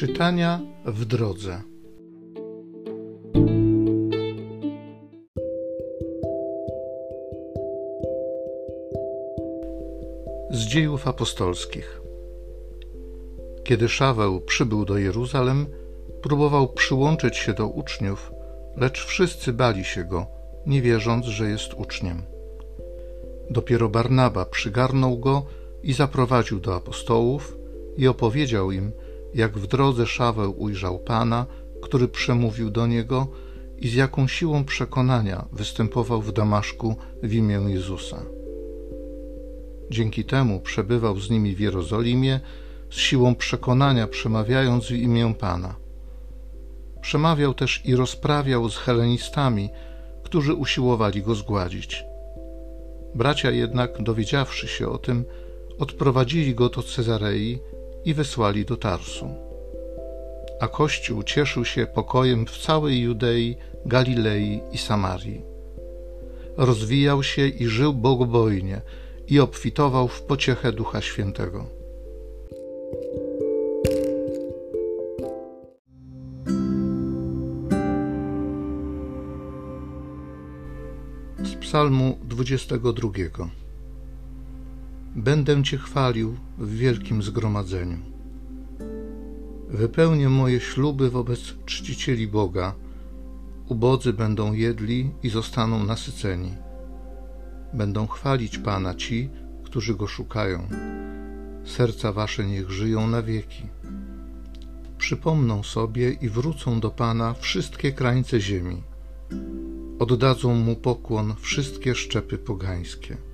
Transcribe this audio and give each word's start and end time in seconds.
Czytania 0.00 0.60
w 0.84 1.04
drodze. 1.04 1.62
Z 10.50 10.66
dziejów 10.66 11.08
apostolskich. 11.08 12.00
Kiedy 13.64 13.88
Szaweł 13.88 14.40
przybył 14.40 14.84
do 14.84 14.98
Jeruzalem, 14.98 15.66
próbował 16.22 16.68
przyłączyć 16.68 17.36
się 17.36 17.52
do 17.54 17.66
uczniów, 17.68 18.32
lecz 18.76 19.04
wszyscy 19.04 19.52
bali 19.52 19.84
się 19.84 20.04
go, 20.04 20.26
nie 20.66 20.82
wierząc, 20.82 21.26
że 21.26 21.48
jest 21.48 21.74
uczniem. 21.74 22.22
Dopiero 23.50 23.88
Barnaba 23.88 24.44
przygarnął 24.44 25.18
go 25.18 25.46
i 25.82 25.92
zaprowadził 25.92 26.60
do 26.60 26.76
apostołów 26.76 27.58
i 27.96 28.08
opowiedział 28.08 28.72
im, 28.72 28.92
jak 29.34 29.58
w 29.58 29.66
drodze 29.66 30.06
Szaweł 30.06 30.62
ujrzał 30.62 30.98
Pana, 30.98 31.46
który 31.82 32.08
przemówił 32.08 32.70
do 32.70 32.86
niego 32.86 33.26
i 33.78 33.88
z 33.88 33.94
jaką 33.94 34.28
siłą 34.28 34.64
przekonania 34.64 35.44
występował 35.52 36.22
w 36.22 36.32
Damaszku 36.32 36.96
w 37.22 37.32
imię 37.32 37.60
Jezusa. 37.66 38.22
Dzięki 39.90 40.24
temu 40.24 40.60
przebywał 40.60 41.20
z 41.20 41.30
nimi 41.30 41.54
w 41.54 41.60
Jerozolimie, 41.60 42.40
z 42.90 42.96
siłą 42.96 43.34
przekonania 43.34 44.06
przemawiając 44.06 44.86
w 44.86 44.90
imię 44.90 45.34
Pana. 45.38 45.76
Przemawiał 47.00 47.54
też 47.54 47.82
i 47.84 47.96
rozprawiał 47.96 48.68
z 48.68 48.76
helenistami, 48.76 49.68
którzy 50.22 50.54
usiłowali 50.54 51.22
go 51.22 51.34
zgładzić. 51.34 52.04
Bracia 53.14 53.50
jednak, 53.50 54.02
dowiedziawszy 54.02 54.68
się 54.68 54.88
o 54.88 54.98
tym, 54.98 55.24
odprowadzili 55.78 56.54
go 56.54 56.68
do 56.68 56.82
Cezarei 56.82 57.58
i 58.04 58.14
wysłali 58.14 58.64
do 58.64 58.76
Tarsu. 58.76 59.28
A 60.60 60.68
Kościół 60.68 61.22
cieszył 61.22 61.64
się 61.64 61.86
pokojem 61.86 62.46
w 62.46 62.58
całej 62.58 63.00
Judei, 63.00 63.56
Galilei 63.86 64.60
i 64.72 64.78
Samarii. 64.78 65.42
Rozwijał 66.56 67.22
się 67.22 67.46
i 67.46 67.66
żył 67.66 67.94
bogobojnie 67.94 68.80
i 69.28 69.40
obfitował 69.40 70.08
w 70.08 70.22
pociechę 70.22 70.72
Ducha 70.72 71.00
Świętego. 71.00 71.66
Z 81.44 81.54
Psalmu 81.54 82.18
22 82.22 83.10
Będę 85.16 85.62
Cię 85.62 85.78
chwalił 85.78 86.36
w 86.58 86.70
wielkim 86.76 87.22
zgromadzeniu. 87.22 87.98
Wypełnię 89.68 90.28
moje 90.28 90.60
śluby 90.60 91.10
wobec 91.10 91.40
czcicieli 91.66 92.28
Boga. 92.28 92.74
Ubodzy 93.68 94.12
będą 94.12 94.52
jedli 94.52 95.10
i 95.22 95.28
zostaną 95.28 95.84
nasyceni. 95.84 96.54
Będą 97.72 98.06
chwalić 98.06 98.58
Pana 98.58 98.94
ci, 98.94 99.30
którzy 99.64 99.94
Go 99.94 100.06
szukają. 100.06 100.68
Serca 101.64 102.12
Wasze 102.12 102.44
niech 102.44 102.70
żyją 102.70 103.06
na 103.06 103.22
wieki. 103.22 103.66
Przypomną 104.98 105.62
sobie 105.62 106.10
i 106.12 106.28
wrócą 106.28 106.80
do 106.80 106.90
Pana 106.90 107.34
wszystkie 107.34 107.92
krańce 107.92 108.40
ziemi. 108.40 108.82
Oddadzą 109.98 110.54
Mu 110.54 110.76
pokłon 110.76 111.34
wszystkie 111.40 111.94
szczepy 111.94 112.38
pogańskie. 112.38 113.29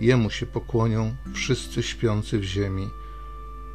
Jemu 0.00 0.30
się 0.30 0.46
pokłonią 0.46 1.14
wszyscy 1.32 1.82
śpiący 1.82 2.38
w 2.38 2.44
ziemi, 2.44 2.88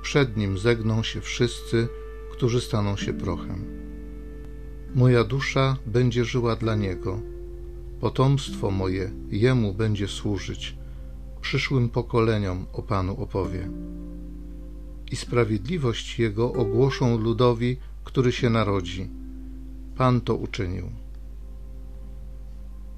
przed 0.02 0.38
nim 0.38 0.58
zegną 0.58 1.04
się 1.04 1.22
wszyscy, 1.22 1.88
którzy 2.32 2.62
staną 2.62 2.98
się 2.98 3.14
prochem. 3.14 3.66
Moja 4.96 5.24
dusza 5.24 5.78
będzie 5.86 6.26
żyła 6.26 6.56
dla 6.56 6.76
niego, 6.76 7.20
potomstwo 8.00 8.72
moje 8.72 9.12
jemu 9.30 9.74
będzie 9.74 10.08
służyć, 10.08 10.76
przyszłym 11.42 11.90
pokoleniom 11.90 12.66
o 12.74 12.82
Panu 12.82 13.24
opowie. 13.24 13.70
I 15.12 15.16
sprawiedliwość 15.16 16.20
jego 16.20 16.54
ogłoszą 16.54 17.18
ludowi, 17.18 17.78
który 18.04 18.32
się 18.32 18.50
narodzi. 18.50 19.10
Pan 19.98 20.22
to 20.22 20.36
uczynił. 20.36 20.90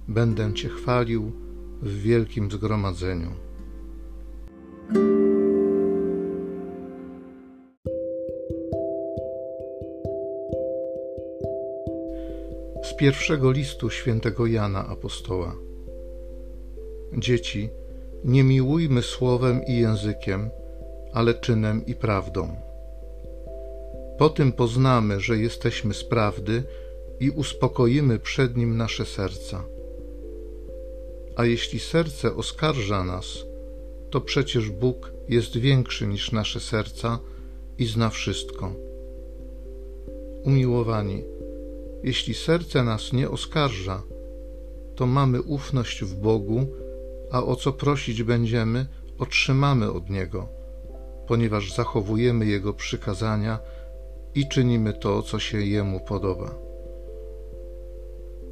Będę 0.08 0.54
Cię 0.54 0.70
chwalił 0.70 1.43
w 1.84 2.02
wielkim 2.02 2.52
zgromadzeniu. 2.52 3.32
Z 12.84 12.96
pierwszego 12.98 13.52
listu 13.52 13.90
świętego 13.90 14.46
Jana 14.46 14.88
Apostoła. 14.88 15.56
Dzieci, 17.18 17.70
nie 18.24 18.44
miłujmy 18.44 19.02
słowem 19.02 19.66
i 19.66 19.78
językiem, 19.78 20.50
ale 21.14 21.34
czynem 21.34 21.86
i 21.86 21.96
prawdą. 21.96 22.56
Po 24.18 24.30
tym 24.30 24.52
poznamy, 24.52 25.20
że 25.20 25.38
jesteśmy 25.38 25.94
z 25.94 26.04
prawdy 26.04 26.64
i 27.20 27.30
uspokoimy 27.30 28.20
przed 28.20 28.58
nim 28.58 28.78
nasze 28.78 29.06
serca. 29.06 29.64
A 31.36 31.46
jeśli 31.46 31.80
serce 31.80 32.36
oskarża 32.36 33.04
nas, 33.04 33.26
to 34.10 34.22
przecież 34.22 34.70
Bóg 34.70 35.14
jest 35.30 35.58
większy 35.58 36.08
niż 36.08 36.32
nasze 36.32 36.60
serca 36.60 37.20
i 37.78 37.86
zna 37.86 38.10
wszystko. 38.10 38.72
Umiłowani, 40.44 41.24
jeśli 42.04 42.34
serce 42.34 42.84
nas 42.84 43.14
nie 43.14 43.30
oskarża, 43.30 44.04
to 44.96 45.06
mamy 45.06 45.42
ufność 45.42 46.04
w 46.04 46.16
Bogu, 46.16 46.68
a 47.32 47.44
o 47.44 47.56
co 47.56 47.74
prosić 47.74 48.24
będziemy, 48.24 48.86
otrzymamy 49.20 49.92
od 49.92 50.10
Niego, 50.10 50.48
ponieważ 51.28 51.74
zachowujemy 51.74 52.46
Jego 52.46 52.74
przykazania 52.74 53.60
i 54.36 54.48
czynimy 54.48 54.94
to, 54.94 55.22
co 55.22 55.40
się 55.40 55.62
Jemu 55.62 56.00
podoba. 56.00 56.56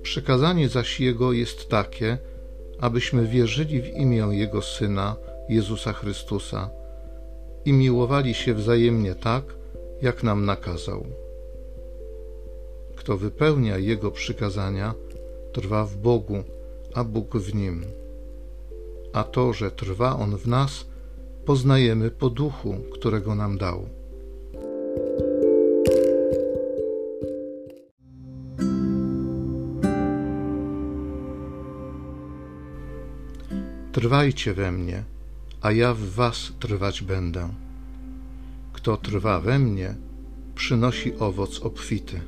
Przykazanie 0.02 0.70
zaś 0.70 1.00
Jego 1.00 1.34
jest 1.34 1.70
takie, 1.70 2.18
abyśmy 2.82 3.28
wierzyli 3.28 3.82
w 3.82 3.88
imię 3.88 4.28
Jego 4.32 4.62
Syna, 4.62 5.16
Jezusa 5.50 5.94
Chrystusa, 5.94 6.70
i 7.66 7.74
miłowali 7.74 8.34
się 8.34 8.54
wzajemnie 8.54 9.16
tak, 9.16 9.44
jak 10.02 10.24
nam 10.24 10.46
nakazał. 10.46 11.06
Kto 12.96 13.18
wypełnia 13.18 13.78
Jego 13.78 14.12
przykazania, 14.12 14.94
trwa 15.54 15.86
w 15.86 15.98
Bogu, 15.98 16.44
a 16.94 17.04
Bóg 17.04 17.38
w 17.38 17.56
nim. 17.56 17.86
A 19.14 19.24
to, 19.24 19.54
że 19.54 19.72
trwa 19.72 20.18
On 20.20 20.38
w 20.38 20.48
nas, 20.48 20.86
poznajemy 21.46 22.12
po 22.12 22.30
duchu, 22.30 22.76
którego 22.94 23.36
nam 23.36 23.58
dał. 23.58 24.01
Trwajcie 33.92 34.54
we 34.54 34.72
mnie, 34.72 35.04
a 35.62 35.72
ja 35.72 35.94
w 35.94 36.00
was 36.00 36.54
trwać 36.60 37.02
będę. 37.02 37.50
Kto 38.74 38.98
trwa 38.98 39.40
we 39.40 39.60
mnie, 39.60 39.96
przynosi 40.56 41.16
owoc 41.20 41.60
obfity. 41.60 42.22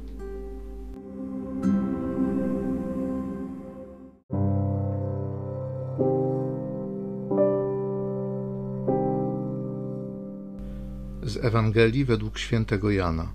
Z 11.23 11.45
Ewangelii 11.45 12.05
według 12.05 12.37
świętego 12.37 12.91
Jana. 12.91 13.33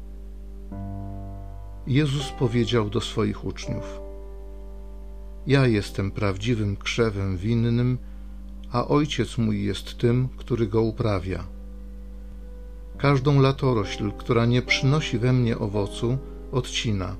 Jezus 1.86 2.30
powiedział 2.38 2.90
do 2.90 3.00
swoich 3.00 3.44
uczniów: 3.44 4.00
Ja 5.46 5.66
jestem 5.66 6.10
prawdziwym 6.10 6.76
krzewem 6.76 7.36
winnym 7.36 7.98
a 8.72 8.88
ojciec 8.88 9.38
mój 9.38 9.64
jest 9.64 9.98
tym, 9.98 10.28
który 10.36 10.66
go 10.66 10.82
uprawia. 10.82 11.44
Każdą 12.98 13.40
latorośl, 13.40 14.12
która 14.18 14.46
nie 14.46 14.62
przynosi 14.62 15.18
we 15.18 15.32
mnie 15.32 15.58
owocu, 15.58 16.18
odcina, 16.52 17.16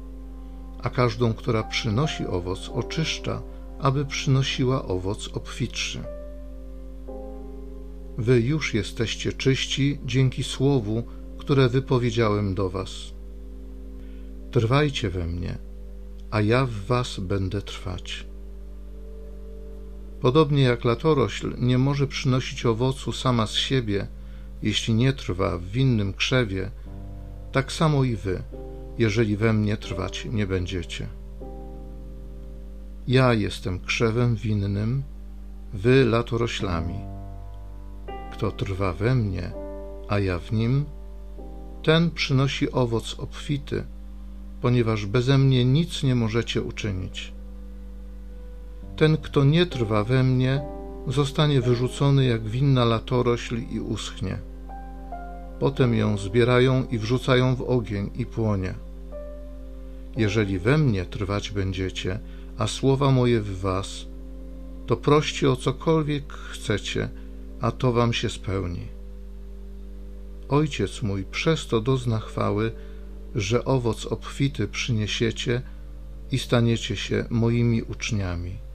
a 0.83 0.91
każdą, 0.91 1.35
która 1.35 1.63
przynosi 1.63 2.27
owoc, 2.27 2.69
oczyszcza, 2.75 3.43
aby 3.79 4.05
przynosiła 4.05 4.85
owoc 4.85 5.29
obfitszy. 5.35 6.03
Wy 8.19 8.41
już 8.41 8.75
jesteście 8.75 9.33
czyści 9.33 9.99
dzięki 10.07 10.45
słowu, 10.45 11.03
które 11.39 11.69
wypowiedziałem 11.69 12.55
do 12.55 12.71
Was. 12.71 12.91
Trwajcie 14.51 15.11
we 15.11 15.27
mnie, 15.27 15.59
a 16.31 16.41
ja 16.41 16.67
w 16.67 16.87
Was 16.87 17.21
będę 17.21 17.63
trwać. 17.63 18.28
Podobnie 20.21 20.63
jak 20.63 20.85
latorośl 20.85 21.55
nie 21.59 21.79
może 21.79 22.07
przynosić 22.07 22.67
owocu 22.67 23.13
sama 23.13 23.47
z 23.47 23.55
siebie, 23.55 24.07
jeśli 24.63 24.95
nie 24.95 25.13
trwa 25.13 25.59
w 25.59 25.65
winnym 25.65 26.13
krzewie, 26.13 26.71
tak 27.53 27.73
samo 27.73 28.05
i 28.05 28.17
wy, 28.17 28.43
jeżeli 28.99 29.37
we 29.37 29.53
mnie 29.53 29.77
trwać 29.77 30.27
nie 30.33 30.47
będziecie. 30.47 31.07
Ja 33.09 33.35
jestem 33.35 33.81
krzewem 33.81 34.37
winnym, 34.37 35.03
wy 35.75 36.05
latoroślami. 36.05 36.99
Kto 38.33 38.51
trwa 38.51 38.93
we 38.93 39.15
mnie, 39.15 39.53
a 40.09 40.19
ja 40.19 40.39
w 40.39 40.53
nim, 40.53 40.85
ten 41.83 42.11
przynosi 42.11 42.73
owoc 42.73 43.15
obfity, 43.19 43.85
ponieważ 44.61 45.07
beze 45.07 45.39
mnie 45.39 45.65
nic 45.65 46.03
nie 46.03 46.15
możecie 46.15 46.63
uczynić. 46.63 47.33
Ten, 48.99 49.17
kto 49.17 49.45
nie 49.45 49.67
trwa 49.67 50.05
we 50.05 50.25
mnie, 50.25 50.63
zostanie 51.07 51.61
wyrzucony 51.61 52.25
jak 52.25 52.49
winna 52.49 52.85
latorośl 52.85 53.57
i 53.71 53.81
uschnie. 53.81 54.39
Potem 55.61 55.95
ją 55.95 56.17
zbierają 56.17 56.87
i 56.91 56.99
wrzucają 56.99 57.55
w 57.57 57.63
ogień 57.63 58.11
i 58.17 58.27
płonie. 58.27 58.75
Jeżeli 60.17 60.59
we 60.59 60.79
mnie 60.79 61.05
trwać 61.05 61.51
będziecie, 61.51 62.21
a 62.59 62.67
słowa 62.67 63.11
moje 63.11 63.41
w 63.41 63.61
was, 63.61 64.07
to 64.87 64.97
proście 64.97 65.51
o 65.51 65.57
cokolwiek 65.57 66.33
chcecie, 66.33 67.09
a 67.61 67.71
to 67.71 67.93
wam 67.93 68.13
się 68.13 68.31
spełni. 68.31 68.87
Ojciec 70.49 71.03
mój 71.03 71.25
przez 71.25 71.67
to 71.67 71.81
dozna 71.81 72.19
chwały, 72.19 72.73
że 73.35 73.65
owoc 73.65 74.07
obfity 74.07 74.69
przyniesiecie 74.69 75.63
i 76.33 76.39
staniecie 76.39 76.97
się 76.97 77.25
moimi 77.31 77.83
uczniami. 77.83 78.68